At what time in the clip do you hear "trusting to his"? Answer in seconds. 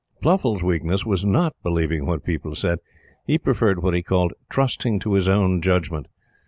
4.49-5.29